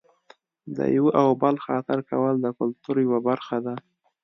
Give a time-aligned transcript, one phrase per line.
[0.75, 3.75] د یوه او بل خاطر کول د کلتور یوه برخه ده.